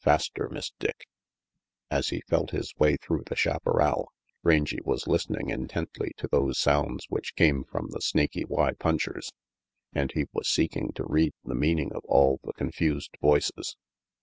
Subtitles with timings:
[0.00, 1.06] Faster, Miss Dick!"
[1.90, 7.06] As he felt his way through the chaparral, Rangy was listening intently to those sounds
[7.08, 9.32] which came from the Snaky Y punchers,
[9.94, 13.78] and he was seeking to read the meaning of all the confused voices.